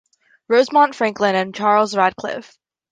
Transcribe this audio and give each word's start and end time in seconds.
Rosemont, 0.47 0.95
Franklin 0.95 1.35
and 1.35 1.53
Charles 1.53 1.95
Radcliffe. 1.95 2.57